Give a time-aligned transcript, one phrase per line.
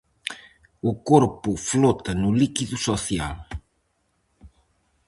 [0.89, 3.35] O Corpo flota no líquido social.